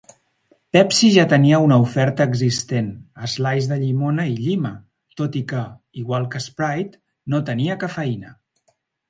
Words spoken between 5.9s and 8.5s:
igual que Sprite, no tenia cafeïna.